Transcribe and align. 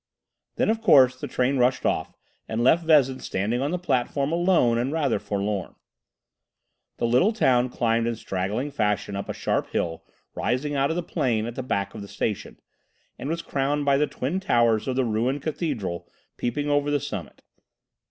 Then, 0.55 0.71
of 0.71 0.81
course, 0.81 1.15
the 1.21 1.27
train 1.27 1.57
rushed 1.59 1.85
off, 1.85 2.17
and 2.47 2.63
left 2.63 2.87
Vezin 2.87 3.19
standing 3.19 3.61
on 3.61 3.69
the 3.69 3.77
platform 3.77 4.31
alone 4.31 4.79
and 4.79 4.91
rather 4.91 5.19
forlorn. 5.19 5.75
The 6.97 7.05
little 7.05 7.31
town 7.33 7.69
climbed 7.69 8.07
in 8.07 8.15
straggling 8.15 8.71
fashion 8.71 9.15
up 9.15 9.29
a 9.29 9.33
sharp 9.33 9.67
hill 9.69 10.03
rising 10.33 10.73
out 10.75 10.89
of 10.89 10.95
the 10.95 11.03
plain 11.03 11.45
at 11.45 11.53
the 11.53 11.61
back 11.61 11.93
of 11.93 12.01
the 12.01 12.07
station, 12.07 12.59
and 13.19 13.29
was 13.29 13.43
crowned 13.43 13.85
by 13.85 13.97
the 13.97 14.07
twin 14.07 14.39
towers 14.39 14.87
of 14.87 14.95
the 14.95 15.05
ruined 15.05 15.43
cathedral 15.43 16.09
peeping 16.35 16.67
over 16.67 16.89
the 16.89 16.99
summit. 16.99 17.43